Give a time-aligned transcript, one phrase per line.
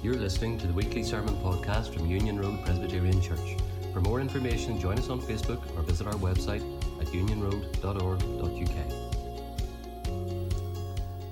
[0.00, 3.56] You're listening to the weekly sermon podcast from Union Road Presbyterian Church.
[3.92, 6.62] For more information, join us on Facebook or visit our website
[7.00, 8.76] at unionroad.org.uk.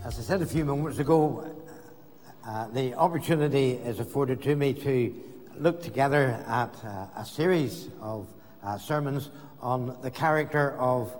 [0.05, 1.48] As I said a few moments ago,
[2.45, 5.14] uh, the opportunity is afforded to me to
[5.57, 8.27] look together at uh, a series of
[8.64, 9.30] uh, sermons
[9.61, 11.17] on the character of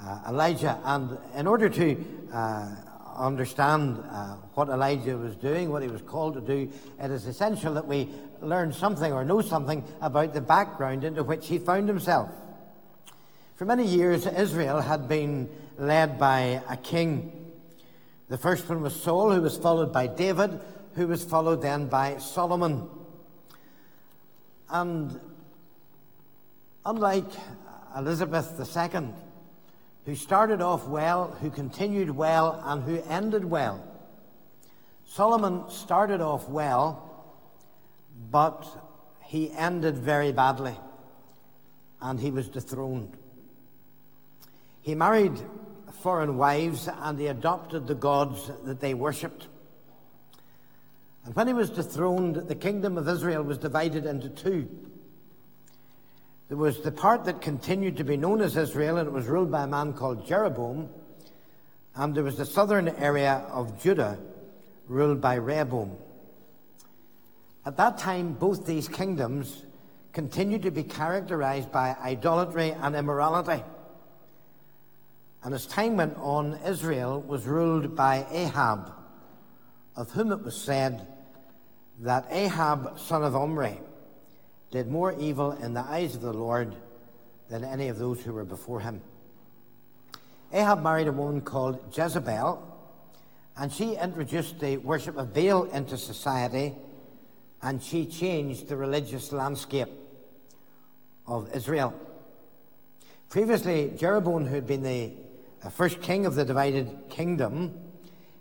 [0.00, 0.80] uh, Elijah.
[0.84, 2.76] And in order to uh,
[3.16, 7.74] understand uh, what Elijah was doing, what he was called to do, it is essential
[7.74, 8.08] that we
[8.40, 12.30] learn something or know something about the background into which he found himself.
[13.54, 17.52] For many years, Israel had been led by a king.
[18.28, 20.60] The first one was Saul, who was followed by David,
[20.94, 22.88] who was followed then by Solomon.
[24.68, 25.20] And
[26.84, 27.30] unlike
[27.96, 29.08] Elizabeth II,
[30.04, 33.86] who started off well, who continued well, and who ended well.
[35.04, 37.08] Solomon started off well,
[38.30, 38.66] but
[39.24, 40.76] he ended very badly,
[42.00, 43.16] and he was dethroned.
[44.82, 45.40] He married
[46.02, 49.46] foreign wives and he adopted the gods that they worshipped.
[51.24, 54.68] And when he was dethroned, the kingdom of Israel was divided into two.
[56.48, 59.50] There was the part that continued to be known as Israel, and it was ruled
[59.50, 60.90] by a man called Jeroboam.
[61.94, 64.18] And there was the southern area of Judah,
[64.86, 65.96] ruled by Rehoboam.
[67.64, 69.64] At that time, both these kingdoms
[70.12, 73.62] continued to be characterized by idolatry and immorality.
[75.42, 78.92] And as time went on, Israel was ruled by Ahab,
[79.96, 81.06] of whom it was said
[82.00, 83.78] that Ahab, son of Omri,
[84.72, 86.74] did more evil in the eyes of the Lord
[87.48, 89.02] than any of those who were before him.
[90.50, 92.68] Ahab married a woman called Jezebel,
[93.56, 96.74] and she introduced the worship of Baal into society,
[97.60, 99.90] and she changed the religious landscape
[101.26, 101.92] of Israel.
[103.28, 105.12] Previously, Jeroboam, who had been the
[105.70, 107.78] first king of the divided kingdom,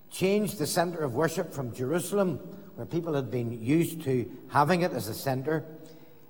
[0.09, 2.37] changed the center of worship from Jerusalem,
[2.75, 5.65] where people had been used to having it as a center,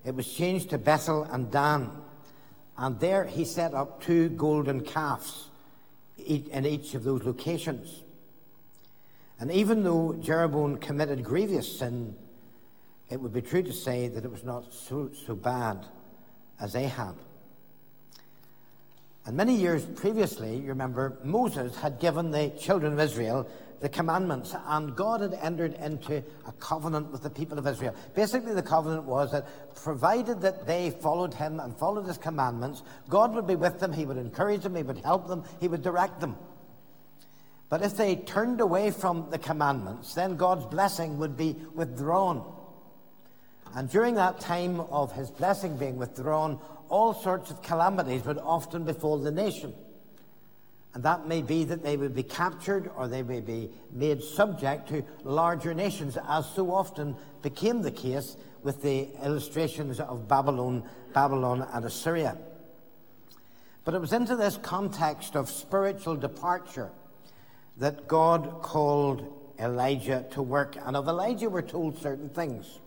[0.04, 1.92] it was changed to Bethel and Dan.
[2.78, 5.50] And there he set up two golden calves
[6.18, 8.04] in each of those locations.
[9.40, 12.16] And even though Jeroboam committed grievous sin,
[13.10, 15.86] it would be true to say that it was not so, so bad
[16.60, 17.18] as Ahab.
[19.26, 23.48] And many years previously, you remember, Moses had given the children of Israel
[23.82, 27.96] the commandments, and God had entered into a covenant with the people of Israel.
[28.14, 33.34] Basically, the covenant was that provided that they followed him and followed his commandments, God
[33.34, 36.20] would be with them, he would encourage them, he would help them, he would direct
[36.20, 36.38] them.
[37.70, 42.46] But if they turned away from the commandments, then God's blessing would be withdrawn.
[43.76, 46.59] And during that time of his blessing being withdrawn,
[46.90, 49.74] all sorts of calamities would often befall the nation.
[50.94, 54.90] And that may be that they would be captured or they may be made subject
[54.90, 60.84] to larger nations, as so often became the case with the illustrations of Babylon,
[61.14, 62.38] Babylon and Assyria.
[63.86, 66.92] But it was into this context of spiritual departure
[67.78, 70.76] that God called Elijah to work.
[70.86, 72.80] And of Elijah, we're told certain things.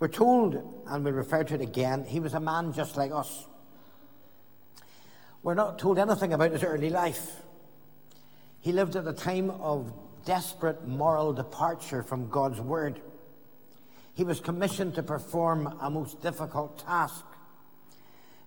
[0.00, 3.46] We're told, and we refer to it again, he was a man just like us.
[5.42, 7.42] We're not told anything about his early life.
[8.60, 9.92] He lived at a time of
[10.24, 13.00] desperate moral departure from God's word.
[14.14, 17.24] He was commissioned to perform a most difficult task.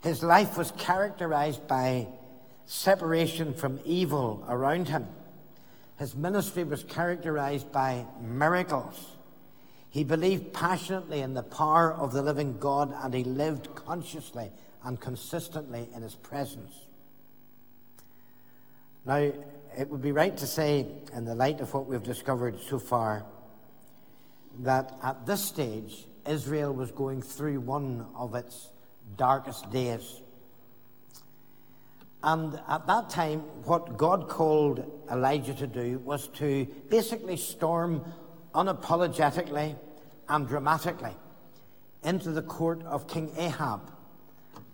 [0.03, 2.07] His life was characterized by
[2.65, 5.07] separation from evil around him.
[5.97, 9.17] His ministry was characterized by miracles.
[9.91, 14.49] He believed passionately in the power of the living God and he lived consciously
[14.83, 16.73] and consistently in his presence.
[19.05, 19.31] Now,
[19.77, 23.25] it would be right to say, in the light of what we've discovered so far,
[24.59, 28.69] that at this stage, Israel was going through one of its
[29.17, 30.21] darkest days.
[32.23, 38.05] And at that time, what God called Elijah to do was to basically storm
[38.53, 39.75] unapologetically
[40.29, 41.15] and dramatically
[42.03, 43.91] into the court of King Ahab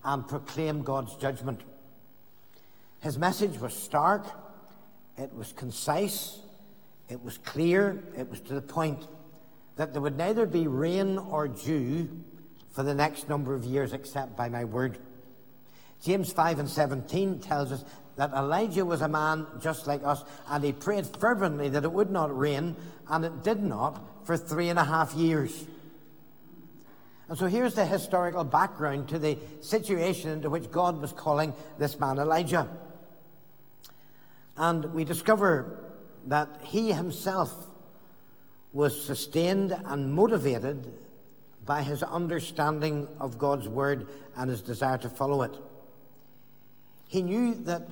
[0.04, 1.62] and proclaim God's judgment.
[3.02, 4.26] His message was stark,
[5.18, 6.40] it was concise,
[7.10, 9.08] it was clear, it was to the point
[9.76, 12.10] that there would neither be rain or dew
[12.72, 14.98] for the next number of years except by my word.
[16.04, 17.84] James 5 and 17 tells us
[18.18, 22.12] that Elijah was a man just like us, and he prayed fervently that it would
[22.12, 22.76] not rain,
[23.10, 25.66] and it did not for three and a half years.
[27.30, 32.00] And so here's the historical background to the situation into which God was calling this
[32.00, 32.68] man Elijah.
[34.56, 35.84] And we discover
[36.26, 37.54] that he himself
[38.74, 40.94] was sustained and motivated
[41.66, 45.56] by his understanding of God's word and his desire to follow it.
[47.08, 47.88] He knew that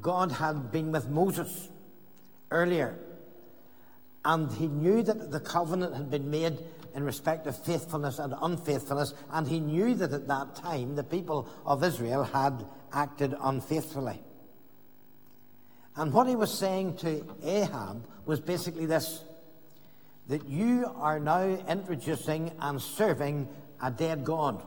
[0.00, 1.68] God had been with Moses
[2.50, 2.98] earlier,
[4.24, 6.58] and he knew that the covenant had been made
[6.94, 11.48] in respect of faithfulness and unfaithfulness, and he knew that at that time the people
[11.64, 14.20] of Israel had acted unfaithfully.
[15.94, 19.22] And what he was saying to Ahab was basically this
[20.28, 23.48] that you are now introducing and serving
[23.80, 24.60] a dead God,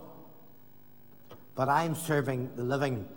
[1.53, 3.07] but I'm serving the living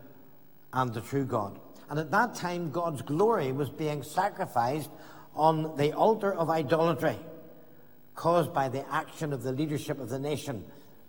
[0.73, 1.59] and the true God.
[1.93, 4.89] And at that time, God's glory was being sacrificed
[5.35, 7.19] on the altar of idolatry
[8.15, 10.65] caused by the action of the leadership of the nation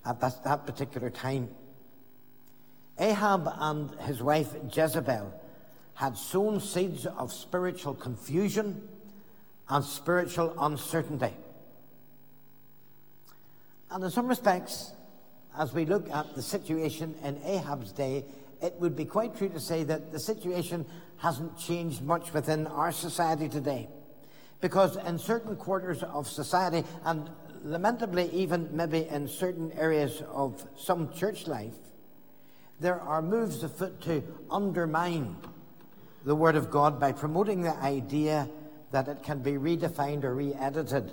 [0.05, 1.47] at that, that particular time.
[2.99, 5.33] Ahab and his wife Jezebel
[5.93, 8.85] had sown seeds of spiritual confusion
[9.69, 11.31] and spiritual uncertainty.
[13.89, 14.91] And in some respects,
[15.57, 18.25] as we look at the situation in Ahab's day,
[18.63, 20.85] it would be quite true to say that the situation
[21.17, 23.89] hasn't changed much within our society today.
[24.61, 27.29] Because in certain quarters of society, and
[27.61, 31.75] lamentably even maybe in certain areas of some church life,
[32.79, 35.35] there are moves afoot to undermine
[36.23, 38.47] the Word of God by promoting the idea
[38.91, 41.11] that it can be redefined or re edited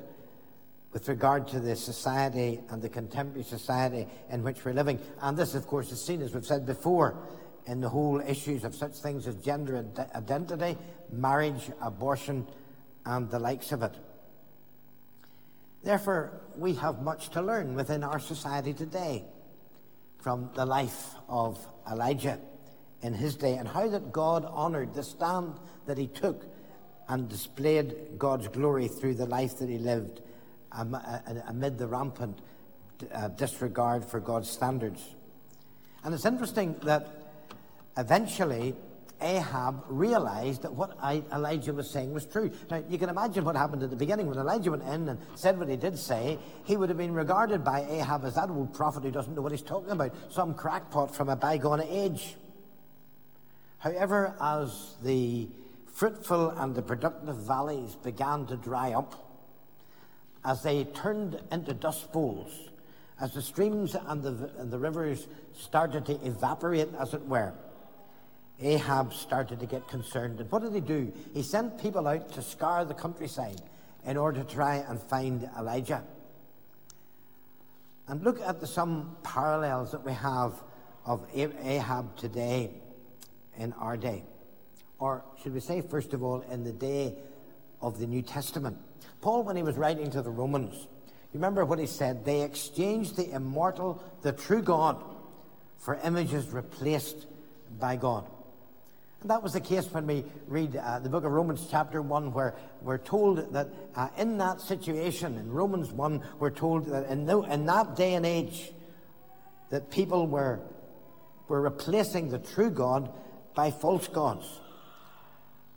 [0.93, 4.99] with regard to the society and the contemporary society in which we're living.
[5.23, 7.17] And this, of course, is seen, as we've said before,
[7.67, 9.85] in the whole issues of such things as gender
[10.15, 10.77] identity,
[11.13, 12.47] marriage, abortion,
[13.07, 13.95] and the likes of it.
[15.83, 19.25] Therefore, we have much to learn within our society today
[20.19, 22.39] from the life of Elijah
[23.03, 25.55] in his day and how that God honoured the stand
[25.87, 26.45] that he took
[27.09, 30.21] and displayed God's glory through the life that he lived
[30.73, 32.39] amid the rampant
[33.13, 35.03] uh, disregard for God's standards.
[36.05, 37.09] And it's interesting that
[37.97, 38.75] eventually
[39.21, 42.51] Ahab realized that what Elijah was saying was true.
[42.71, 45.59] Now, you can imagine what happened at the beginning when Elijah went in and said
[45.59, 46.39] what he did say.
[46.65, 49.53] He would have been regarded by Ahab as that old prophet who doesn't know what
[49.53, 52.37] he's talking about, some crackpot from a bygone age.
[53.79, 55.49] However, as the
[55.87, 59.30] fruitful and the productive valleys began to dry up,
[60.45, 62.71] as they turned into dust bowls,
[63.21, 67.53] as the streams and the, and the rivers started to evaporate, as it were,
[68.63, 70.41] Ahab started to get concerned.
[70.41, 71.13] And what did he do?
[71.35, 73.61] He sent people out to scour the countryside
[74.05, 76.03] in order to try and find Elijah.
[78.09, 80.63] And look at the, some parallels that we have
[81.07, 82.71] of Ahab today
[83.57, 84.25] in our day.
[84.99, 87.15] Or should we say, first of all, in the day
[87.81, 88.77] of the New Testament.
[89.21, 90.75] Paul, when he was writing to the Romans,
[91.33, 92.25] you remember what he said?
[92.25, 95.03] They exchanged the immortal, the true God,
[95.79, 97.27] for images replaced
[97.79, 98.29] by God.
[99.21, 102.33] And that was the case when we read uh, the book of Romans, chapter 1,
[102.33, 107.27] where we're told that uh, in that situation, in Romans 1, we're told that in,
[107.27, 108.73] no, in that day and age,
[109.69, 110.61] that people were,
[111.49, 113.13] were replacing the true God
[113.55, 114.61] by false gods.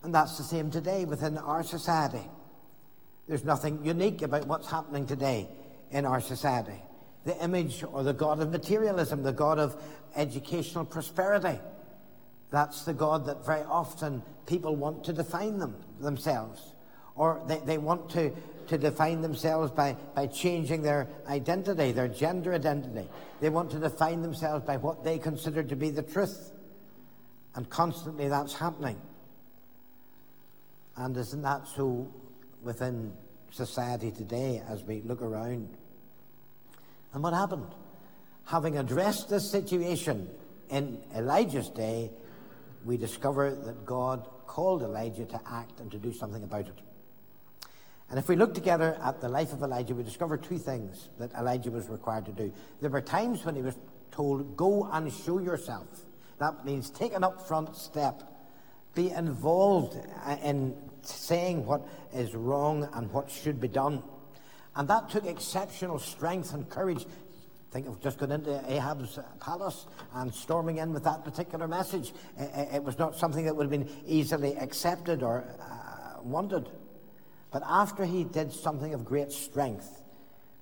[0.03, 2.30] And that's the same today within our society.
[3.27, 5.48] There's nothing unique about what's happening today
[5.92, 6.82] in our society.
[7.25, 9.82] The image or the God of materialism, the God of
[10.15, 11.60] educational prosperity.
[12.51, 16.74] That's the God that very often people want to define them themselves.
[17.15, 18.32] Or they, they want to,
[18.68, 23.08] to define themselves by, by changing their identity, their gender identity.
[23.39, 26.51] They want to define themselves by what they consider to be the truth.
[27.56, 29.00] And constantly that's happening.
[30.98, 32.12] And isn't that so
[32.63, 33.13] within
[33.51, 35.70] society today as we look around?
[37.13, 37.67] And what happened?
[38.46, 40.29] Having addressed this situation
[40.70, 42.12] in Elijah's day,
[42.84, 46.79] we discover that God called Elijah to act and to do something about it.
[48.10, 51.34] And if we look together at the life of Elijah, we discover two things that
[51.34, 52.53] Elijah was required to do.
[52.82, 53.75] There were times when he was
[54.12, 55.88] told, Go and show yourself.
[56.39, 58.22] That means take an upfront step
[58.95, 59.97] be involved
[60.43, 61.81] in saying what
[62.13, 64.03] is wrong and what should be done.
[64.75, 67.05] And that took exceptional strength and courage
[67.73, 72.13] think of just going into Ahab's palace and storming in with that particular message.
[72.38, 76.69] It was not something that would have been easily accepted or uh, wanted.
[77.51, 80.03] But after he did something of great strength,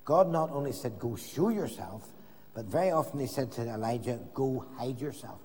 [0.05, 2.07] God not only said, Go show yourself,
[2.53, 5.41] but very often he said to Elijah, Go hide yourself.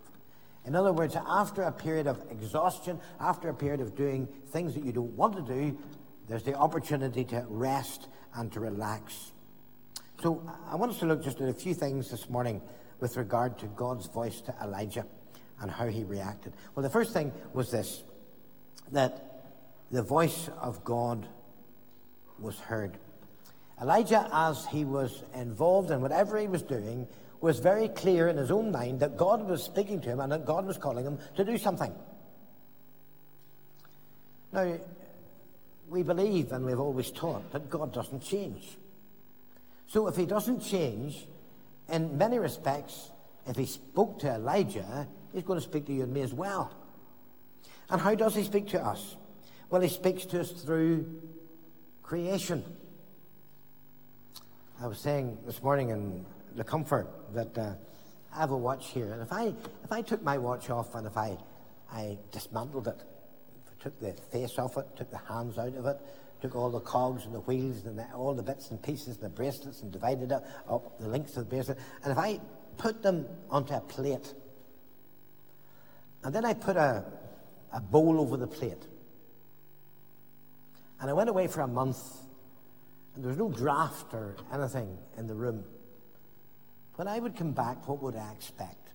[0.67, 4.85] In other words, after a period of exhaustion, after a period of doing things that
[4.85, 5.79] you don't want to do,
[6.29, 9.33] there's the opportunity to rest and to relax.
[10.21, 12.61] So I want us to look just at a few things this morning
[12.99, 15.07] with regard to God's voice to Elijah
[15.61, 16.53] and how he reacted.
[16.75, 18.03] Well, the first thing was this
[18.93, 19.43] that
[19.91, 21.27] the voice of God
[22.39, 22.99] was heard.
[23.81, 27.07] Elijah, as he was involved in whatever he was doing,
[27.41, 30.47] was very clear in his own mind that God was speaking to him and that
[30.47, 31.93] God was calling him to do something.
[34.53, 34.79] Now,
[35.89, 38.79] we believe and we've always taught that God doesn't change.
[39.87, 41.27] So if he doesn't change,
[41.89, 43.11] in many respects,
[43.47, 46.73] if he spoke to Elijah, he's going to speak to you and me as well.
[47.89, 49.17] And how does he speak to us?
[49.71, 51.21] Well, he speaks to us through
[52.03, 52.65] creation.
[54.81, 57.75] I was saying this morning in the comfort that uh,
[58.35, 59.55] I have a watch here, and if I
[59.85, 61.37] if I took my watch off and if I
[61.91, 63.03] I dismantled it,
[63.81, 66.01] took the face off it, took the hands out of it,
[66.43, 69.21] took all the cogs and the wheels and the, all the bits and pieces and
[69.21, 72.41] the bracelets and divided up, up the links of the bracelet, and if I
[72.79, 74.35] put them onto a plate,
[76.25, 77.05] and then I put a,
[77.73, 78.83] a bowl over the plate,
[81.01, 81.99] and I went away for a month,
[83.15, 85.65] and there was no draft or anything in the room.
[86.97, 88.89] When I would come back, what would I expect?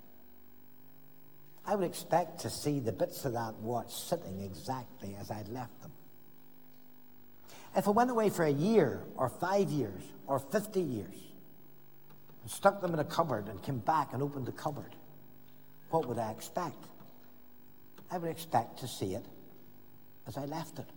[1.66, 5.80] I would expect to see the bits of that watch sitting exactly as I'd left
[5.82, 5.92] them.
[7.76, 11.16] If I went away for a year or five years or 50 years
[12.42, 14.96] and stuck them in a cupboard and came back and opened the cupboard,
[15.92, 16.84] what would I expect?
[18.10, 19.26] I would expect to see it
[20.28, 20.88] as I left it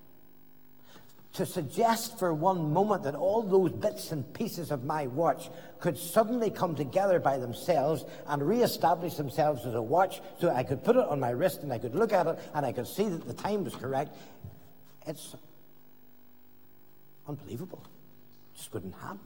[1.35, 5.51] to suggest for one moment that all those bits and pieces of my watch
[5.81, 10.85] could suddenly come together by themselves and re-establish themselves as a watch so I could
[10.85, 13.09] put it on my wrist and I could look at it and I could see
[13.09, 14.17] that the time was correct.
[15.07, 15.35] It's
[17.27, 17.83] unbelievable.
[18.55, 19.19] It just wouldn't happen.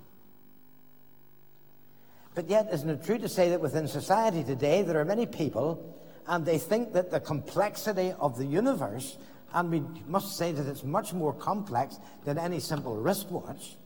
[2.35, 5.95] But yet, isn't it true to say that within society today there are many people
[6.27, 9.19] and they think that the complexity of the universe
[9.55, 13.76] and we must say that it's much more complex than any simple wristwatch.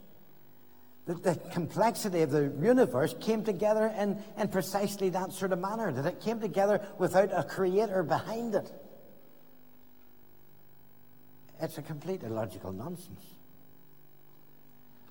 [1.07, 5.93] That the complexity of the universe came together in, in precisely that sort of manner,
[5.93, 8.71] that it came together without a creator behind it.
[11.61, 13.25] It's a complete illogical nonsense.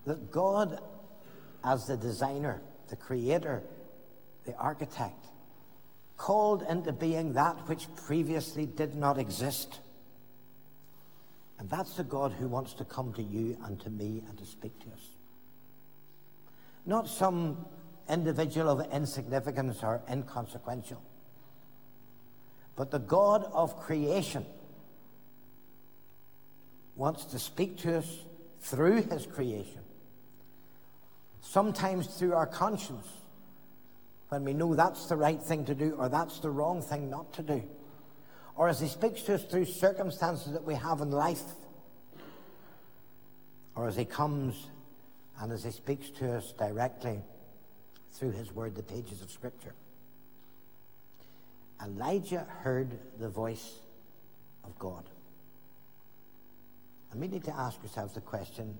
[0.06, 0.82] That God,
[1.64, 3.64] as the designer, the creator,
[4.46, 5.28] the architect,
[6.18, 9.80] called into being that which previously did not exist
[11.62, 14.46] and that's the God who wants to come to you and to me and to
[14.48, 15.10] speak to us.
[16.88, 17.68] Not some
[18.10, 21.00] individual of insignificance or inconsequential,
[22.76, 24.44] but the God of creation
[26.96, 28.26] wants to speak to us
[28.62, 29.82] through his creation.
[31.42, 33.08] Sometimes through our conscience,
[34.30, 37.32] when we know that's the right thing to do or that's the wrong thing not
[37.34, 37.64] to do
[38.56, 41.44] or as He speaks to us through circumstances that we have in life,
[43.76, 44.68] or as He comes
[45.40, 47.20] and as He speaks to us directly
[48.14, 49.74] through His Word, the pages of Scripture.
[51.84, 53.80] Elijah heard the voice
[54.64, 55.04] of God.
[57.12, 58.78] And we need to ask ourselves the question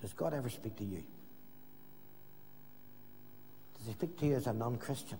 [0.00, 1.02] Does God ever speak to you?
[3.78, 5.18] Does He speak to you as a non Christian?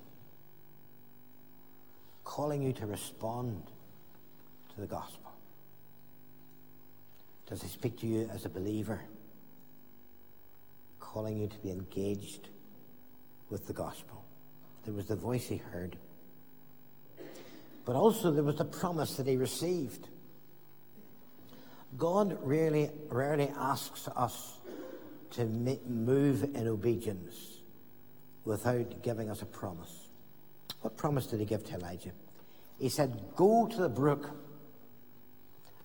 [2.37, 3.63] Calling you to respond
[4.75, 5.33] to the gospel?
[7.49, 9.01] Does he speak to you as a believer,
[11.01, 12.49] calling you to be engaged
[13.49, 14.23] with the gospel?
[14.85, 15.97] There was the voice he heard.
[17.87, 20.07] But also there was the promise that he received.
[21.97, 24.59] God really rarely asks us
[25.31, 27.63] to move in obedience
[28.45, 30.09] without giving us a promise.
[30.83, 32.13] What promise did he give to Elijah?
[32.79, 34.31] He said, Go to the brook,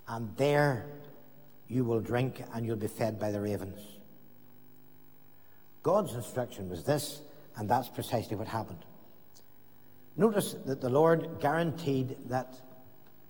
[0.07, 0.86] and there
[1.67, 3.79] you will drink and you'll be fed by the ravens.
[5.83, 7.21] God's instruction was this,
[7.55, 8.86] and that's precisely what happened.
[10.17, 12.53] Notice that the Lord guaranteed that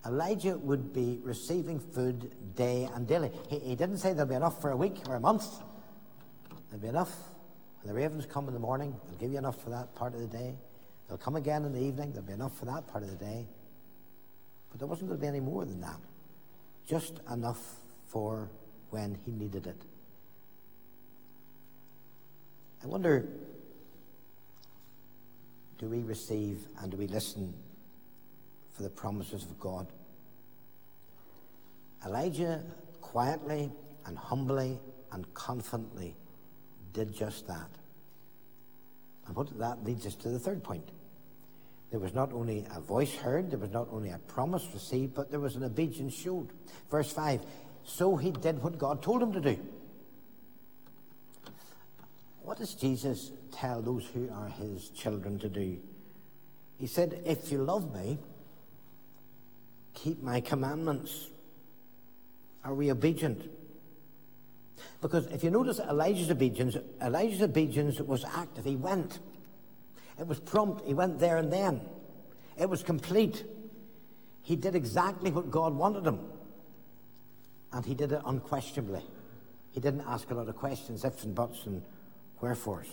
[0.05, 3.31] Elijah would be receiving food day and daily.
[3.47, 5.45] He, he didn't say there'll be enough for a week or a month.
[6.69, 7.15] There'll be enough
[7.81, 10.21] When the ravens come in the morning, they'll give you enough for that part of
[10.21, 10.55] the day.
[11.11, 13.45] They'll come again in the evening, there'll be enough for that part of the day.
[14.69, 15.99] But there wasn't going to be any more than that.
[16.87, 17.59] Just enough
[18.07, 18.49] for
[18.91, 19.75] when he needed it.
[22.81, 23.27] I wonder
[25.79, 27.53] do we receive and do we listen
[28.71, 29.87] for the promises of God?
[32.05, 32.63] Elijah
[33.01, 33.69] quietly
[34.05, 34.79] and humbly
[35.11, 36.15] and confidently
[36.93, 37.69] did just that.
[39.27, 40.87] And what that leads us to the third point.
[41.91, 45.29] There was not only a voice heard, there was not only a promise received, but
[45.29, 46.49] there was an obedience showed.
[46.89, 47.41] Verse 5
[47.83, 49.59] So he did what God told him to do.
[52.43, 55.77] What does Jesus tell those who are his children to do?
[56.77, 58.17] He said, If you love me,
[59.93, 61.27] keep my commandments.
[62.63, 63.49] Are we obedient?
[65.01, 68.65] Because if you notice Elijah's obedience, Elijah's obedience was active.
[68.65, 69.19] He went.
[70.21, 70.85] It was prompt.
[70.85, 71.81] He went there and then.
[72.55, 73.43] It was complete.
[74.43, 76.19] He did exactly what God wanted him.
[77.73, 79.01] And he did it unquestionably.
[79.71, 81.81] He didn't ask a lot of questions, ifs and buts and
[82.39, 82.87] wherefores.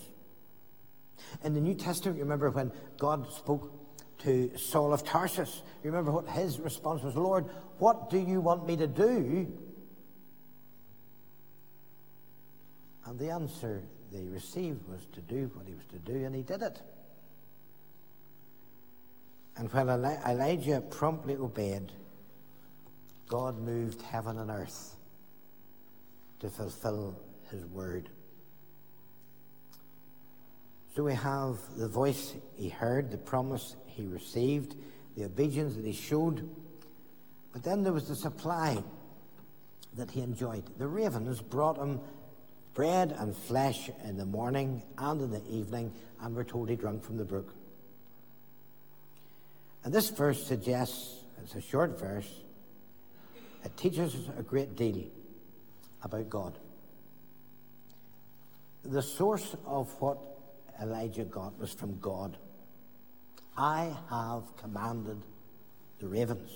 [1.44, 3.72] In the New Testament, you remember when God spoke
[4.20, 7.44] to Saul of Tarsus, you remember what his response was Lord,
[7.78, 9.52] what do you want me to do?
[13.04, 16.42] And the answer they received was to do what he was to do, and he
[16.42, 16.80] did it.
[19.58, 21.90] And when Elijah promptly obeyed,
[23.28, 24.94] God moved heaven and earth
[26.40, 27.18] to fulfill
[27.50, 28.08] his word.
[30.94, 34.76] So we have the voice he heard, the promise he received,
[35.16, 36.48] the obedience that he showed.
[37.52, 38.82] But then there was the supply
[39.96, 40.64] that he enjoyed.
[40.78, 42.00] The ravens brought him
[42.74, 47.02] bread and flesh in the morning and in the evening, and were told he drank
[47.02, 47.52] from the brook.
[49.84, 52.28] And this verse suggests, it's a short verse,
[53.64, 55.04] it teaches us a great deal
[56.02, 56.58] about God.
[58.84, 60.18] The source of what
[60.80, 62.36] Elijah got was from God.
[63.56, 65.20] I have commanded
[65.98, 66.50] the ravens.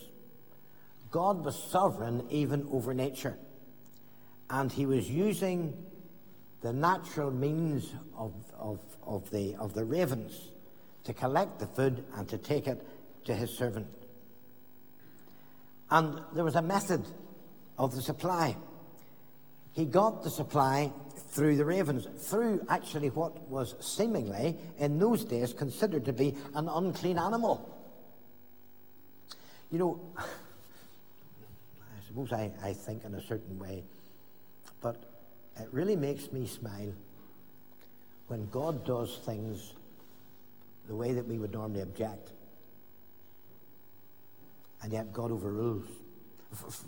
[1.10, 3.36] God was sovereign even over nature.
[4.48, 5.76] And he was using
[6.60, 10.48] the natural means of, of, of, the, of the ravens
[11.04, 12.86] to collect the food and to take it
[13.24, 13.86] to his servant.
[15.90, 17.04] And there was a method
[17.78, 18.56] of the supply.
[19.72, 20.92] He got the supply
[21.30, 26.68] through the ravens, through actually what was seemingly, in those days, considered to be an
[26.68, 27.68] unclean animal.
[29.70, 30.24] You know, I
[32.06, 33.82] suppose I, I think in a certain way,
[34.82, 34.96] but
[35.58, 36.92] it really makes me smile
[38.28, 39.74] when God does things
[40.88, 42.30] the way that we would normally object.
[44.82, 45.86] And yet God overrules.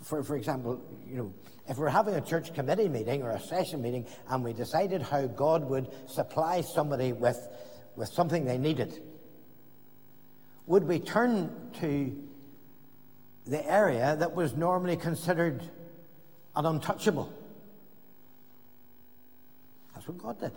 [0.03, 1.33] For, for, example, you know,
[1.67, 5.25] if we're having a church committee meeting or a session meeting and we decided how
[5.25, 7.39] God would supply somebody with,
[7.95, 9.01] with something they needed,
[10.67, 12.15] would we turn to
[13.47, 15.63] the area that was normally considered
[16.55, 17.31] an untouchable?
[19.93, 20.51] That's what God did.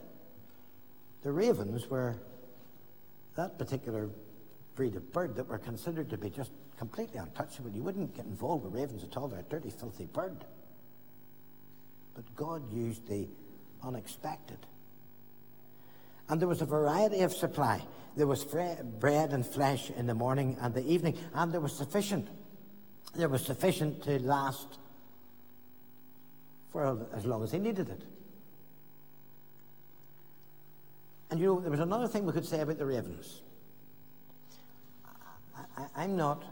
[1.23, 2.17] The ravens were
[3.37, 4.11] that particular
[4.75, 7.71] breed of bird that were considered to be just completely untouchable.
[7.71, 9.29] You wouldn't get involved with ravens at all.
[9.29, 10.45] They're a dirty, filthy bird.
[12.15, 13.29] But God used the
[13.83, 14.59] unexpected.
[16.29, 17.83] And there was a variety of supply.
[18.17, 22.29] There was bread and flesh in the morning and the evening, and there was sufficient.
[23.15, 24.79] There was sufficient to last
[26.73, 28.03] for as long as he needed it.
[31.31, 33.43] And you know, there was another thing we could say about the ravens.
[35.95, 36.45] I, am not,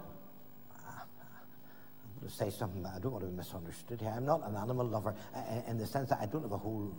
[2.29, 4.13] say something, but I don't want to be misunderstood here.
[4.15, 5.15] I'm not an animal lover
[5.69, 6.95] in the sense that I don't have a whole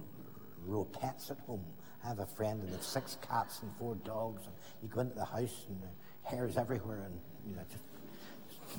[0.65, 1.63] row of pets at home.
[2.03, 5.01] I have a friend and they have six cats and four dogs, and you go
[5.01, 7.83] into the house and the hair's everywhere, and you know, just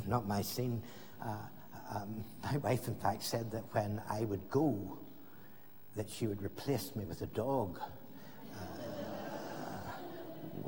[0.06, 0.82] not my scene.
[1.22, 1.36] Uh,
[1.94, 4.98] um, my wife, in fact, said that when I would go,
[5.96, 7.80] that she would replace me with a dog.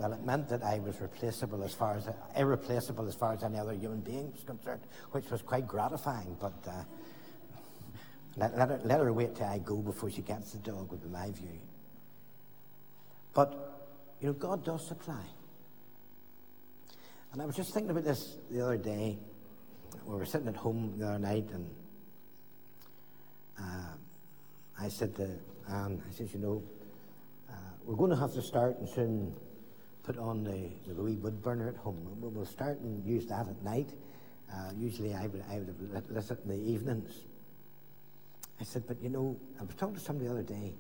[0.01, 3.59] Well, it meant that I was replaceable as far as irreplaceable as far as any
[3.59, 6.39] other human being was concerned, which was quite gratifying.
[6.41, 6.85] But uh,
[8.39, 11.03] let, let, her, let her wait till I go before she gets the dog, would
[11.03, 11.61] be my view.
[13.35, 13.53] But
[14.23, 15.23] you know, God does supply.
[17.35, 19.19] And I was just thinking about this the other day.
[20.07, 21.71] We were sitting at home the other night, and
[23.59, 23.93] uh,
[24.81, 25.29] I said to
[25.69, 26.63] Anne, I said, you know,
[27.85, 29.35] we're going to have to start and soon
[30.03, 31.99] put on the, the wee wood burner at home.
[32.21, 33.91] We'll start and use that at night.
[34.53, 37.15] Uh, usually I would, I would lit it in the evenings.
[38.61, 40.75] I said, but you know, I was talking to somebody the other day,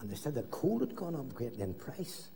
[0.00, 2.28] and they said that coal had gone up greatly in price.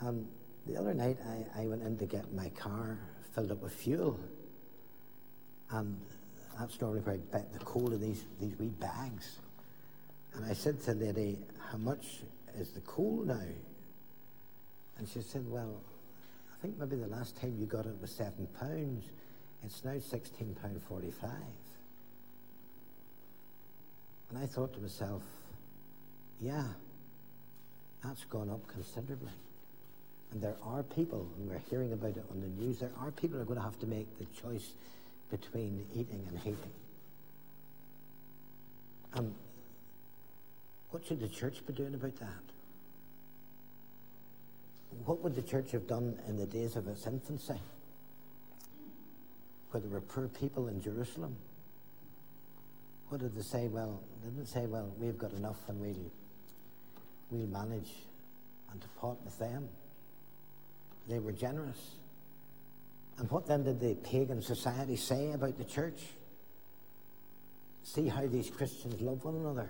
[0.00, 0.26] And
[0.66, 1.18] the other night
[1.56, 2.98] I, I went in to get my car
[3.34, 4.18] filled up with fuel.
[5.70, 6.00] And
[6.58, 9.38] that's normally where I bet the coal in these, these wee bags.
[10.34, 11.38] And I said to the lady,
[11.70, 12.22] How much
[12.58, 13.40] is the coal now?
[14.98, 15.80] And she said, Well,
[16.52, 19.04] I think maybe the last time you got it was seven pounds.
[19.64, 21.30] It's now sixteen pound forty five.
[24.30, 25.22] And I thought to myself,
[26.40, 26.64] yeah,
[28.02, 29.32] that's gone up considerably.
[30.32, 33.36] And there are people, and we're hearing about it on the news, there are people
[33.36, 34.72] who are going to have to make the choice
[35.30, 36.72] between eating and hating.
[39.14, 39.34] And
[40.90, 42.28] what should the church be doing about that?
[45.04, 47.60] What would the church have done in the days of its infancy?
[49.70, 51.36] Where there were poor people in Jerusalem?
[53.08, 53.68] What did they say?
[53.68, 56.10] Well, they didn't say, well, we've got enough and we'll,
[57.30, 57.90] we'll manage
[58.70, 59.68] and to part with them.
[61.08, 61.96] They were generous.
[63.18, 66.00] And what then did the pagan society say about the church?
[67.84, 69.68] See how these Christians love one another.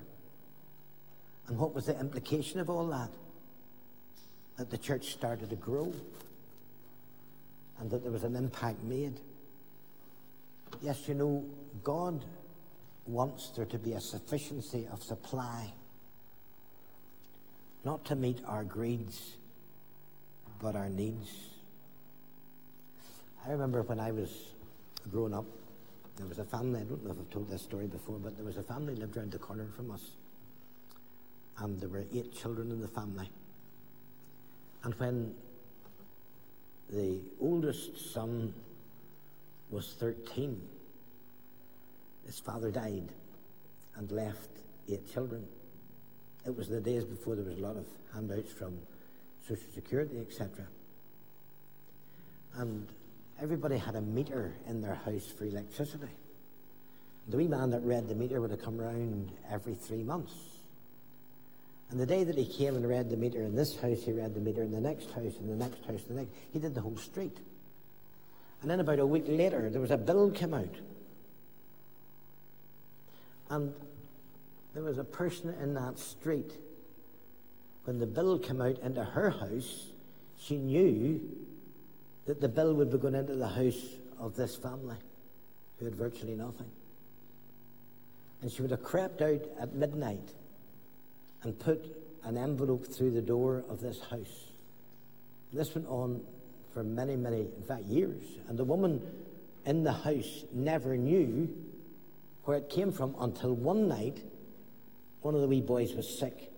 [1.48, 3.10] And what was the implication of all that?
[4.62, 5.92] That the church started to grow
[7.80, 9.18] and that there was an impact made.
[10.80, 11.44] Yes, you know,
[11.82, 12.24] God
[13.04, 15.72] wants there to be a sufficiency of supply,
[17.84, 19.32] not to meet our greeds,
[20.60, 21.28] but our needs.
[23.44, 24.30] I remember when I was
[25.10, 25.46] growing up,
[26.18, 28.46] there was a family, I don't know if I've told this story before, but there
[28.46, 30.12] was a family lived around the corner from us.
[31.58, 33.28] And there were eight children in the family.
[34.84, 35.34] And when
[36.90, 38.52] the oldest son
[39.70, 40.60] was 13,
[42.26, 43.08] his father died
[43.96, 44.50] and left
[44.88, 45.46] eight children.
[46.44, 48.78] It was the days before there was a lot of handouts from
[49.46, 50.66] Social Security, etc.
[52.56, 52.88] And
[53.40, 56.08] everybody had a meter in their house for electricity.
[57.28, 60.32] The wee man that read the meter would have come round every three months.
[61.92, 64.34] And the day that he came and read the meter in this house, he read
[64.34, 66.30] the meter in the next house, in the next house, the next.
[66.50, 67.36] He did the whole street.
[68.62, 70.74] And then about a week later, there was a bill came out.
[73.50, 73.74] And
[74.72, 76.50] there was a person in that street.
[77.84, 79.88] When the bill came out into her house,
[80.38, 81.20] she knew
[82.24, 83.84] that the bill would be going into the house
[84.18, 84.96] of this family
[85.78, 86.70] who had virtually nothing.
[88.40, 90.32] And she would have crept out at midnight
[91.42, 91.84] and put
[92.24, 94.46] an envelope through the door of this house.
[95.52, 96.20] This went on
[96.72, 98.22] for many, many, in fact, years.
[98.48, 99.02] And the woman
[99.66, 101.48] in the house never knew
[102.44, 104.18] where it came from until one night
[105.22, 106.50] one of the wee boys was sick.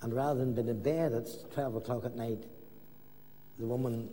[0.00, 2.42] And rather than being in bed at 12 o'clock at night,
[3.58, 4.10] the woman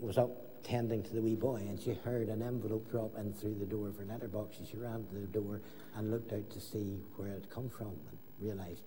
[0.00, 0.30] was up
[0.64, 3.88] tending to the wee boy and she heard an envelope drop in through the door
[3.88, 5.60] of her letterbox and she ran to the door
[5.96, 8.82] and looked out to see where it had come from and realised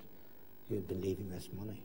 [0.67, 1.81] he had been leaving this money.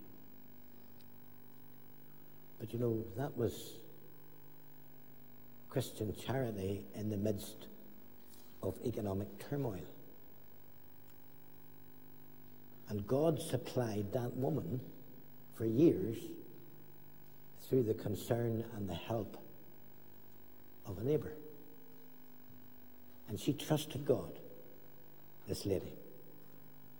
[2.59, 3.75] But you know, that was
[5.69, 7.67] Christian charity in the midst
[8.63, 9.85] of economic turmoil.
[12.89, 14.81] And God supplied that woman
[15.55, 16.17] for years
[17.69, 19.37] through the concern and the help
[20.87, 21.33] of a neighbour.
[23.29, 24.39] And she trusted God,
[25.49, 25.93] this lady.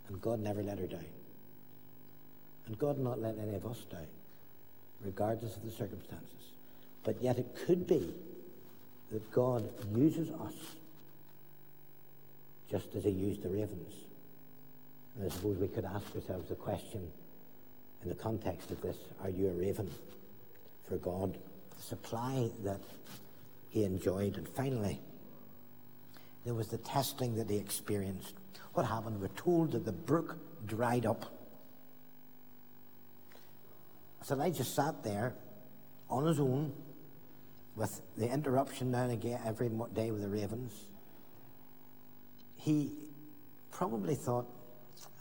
[0.09, 1.05] And God never let her down.
[2.65, 4.07] And God not let any of us down,
[5.03, 6.51] regardless of the circumstances.
[7.03, 8.13] But yet it could be
[9.11, 10.53] that God uses us
[12.69, 13.93] just as he used the ravens.
[15.15, 17.09] And I suppose we could ask ourselves the question
[18.03, 19.89] in the context of this are you a raven
[20.87, 21.37] for God?
[21.77, 22.81] The supply that
[23.69, 24.37] he enjoyed.
[24.37, 24.99] And finally,
[26.47, 28.33] there was the testing that he experienced.
[28.73, 29.19] What happened?
[29.21, 31.25] We're told that the brook dried up.
[34.23, 35.33] So Elijah sat there
[36.09, 36.73] on his own
[37.75, 40.87] with the interruption now and again every day with the ravens
[42.67, 42.91] he
[43.71, 44.45] probably thought,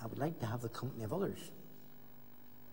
[0.03, 1.39] I would like to have the company of others.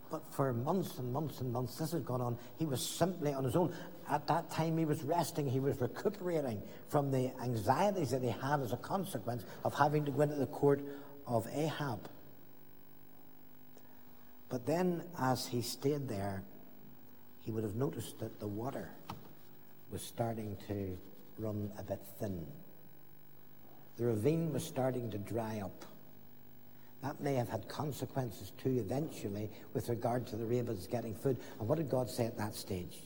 [0.10, 2.38] But for months and months and months, this has gone on.
[2.58, 3.72] He was simply on his own.
[4.10, 8.60] At that time, he was resting, he was recuperating from the anxieties that he had
[8.62, 10.82] as a consequence of having to go into the court
[11.26, 12.10] of Ahab.
[14.50, 16.44] But then, as he stayed there,
[17.42, 18.90] he would have noticed that the water
[19.92, 20.98] was starting to
[21.38, 22.46] run a bit thin.
[23.98, 25.86] The ravine was starting to dry up.
[27.02, 31.38] That may have had consequences too, eventually, with regard to the ravens getting food.
[31.60, 32.98] And what did God say at that stage?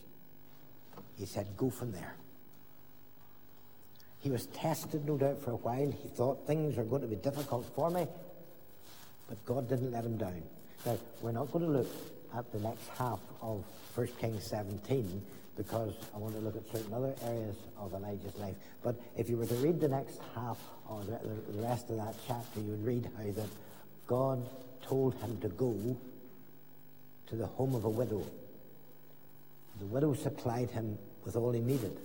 [1.18, 2.16] He said, Go from there.
[4.20, 5.92] He was tested, no doubt, for a while.
[5.92, 8.08] He thought things are going to be difficult for me,
[9.28, 10.42] but God didn't let him down.
[10.86, 11.88] Now, we're not going to look
[12.36, 13.64] at the next half of
[13.96, 15.22] 1 Kings 17
[15.56, 18.56] because I want to look at certain other areas of Elijah's life.
[18.84, 22.60] But if you were to read the next half or the rest of that chapter,
[22.60, 23.50] you would read how that
[24.06, 24.48] God
[24.84, 25.98] told him to go
[27.28, 28.24] to the home of a widow.
[29.88, 31.98] The widow supplied him with all he needed.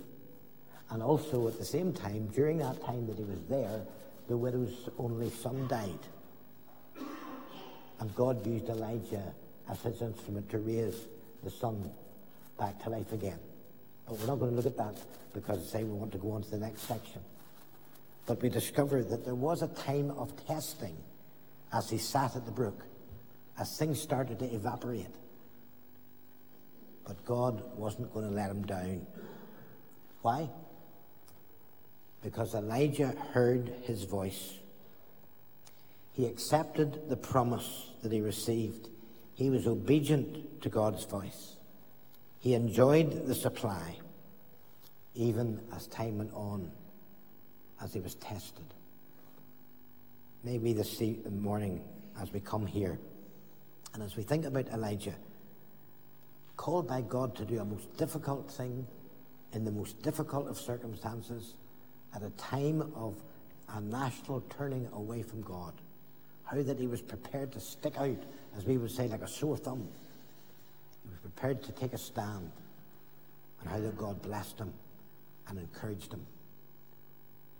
[0.89, 3.81] And also, at the same time, during that time that he was there,
[4.29, 5.99] the widow's only son died.
[7.99, 9.33] And God used Elijah
[9.69, 11.07] as his instrument to raise
[11.43, 11.91] the son
[12.57, 13.39] back to life again.
[14.07, 15.01] But we're not going to look at that
[15.33, 17.19] because, say, we want to go on to the next section.
[18.25, 20.95] But we discovered that there was a time of testing
[21.73, 22.85] as he sat at the brook,
[23.59, 25.07] as things started to evaporate.
[27.05, 29.05] But God wasn't going to let him down.
[30.21, 30.49] Why?
[32.21, 34.53] Because Elijah heard his voice.
[36.13, 38.87] He accepted the promise that he received.
[39.35, 41.55] He was obedient to God's voice.
[42.39, 43.97] He enjoyed the supply,
[45.15, 46.71] even as time went on,
[47.81, 48.65] as he was tested.
[50.43, 51.83] Maybe this morning,
[52.21, 52.99] as we come here,
[53.93, 55.15] and as we think about Elijah,
[56.63, 58.87] called by God to do a most difficult thing
[59.51, 61.55] in the most difficult of circumstances,
[62.15, 63.21] at a time of
[63.75, 65.73] a national turning away from God.
[66.45, 68.15] How that he was prepared to stick out,
[68.57, 69.89] as we would say, like a sore thumb.
[71.03, 72.49] He was prepared to take a stand.
[73.59, 74.71] And how that God blessed him
[75.49, 76.25] and encouraged him.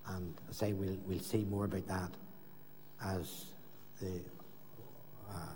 [0.07, 2.11] And I say we'll, we'll see more about that
[3.03, 3.47] as
[3.99, 4.21] the,
[5.29, 5.55] uh,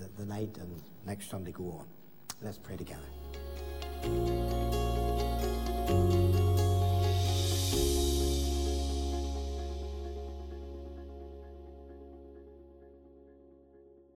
[0.00, 1.86] the, the night and next Sunday go on.
[2.42, 3.00] Let's pray together.